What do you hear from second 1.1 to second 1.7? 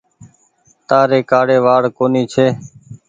ڪآڙي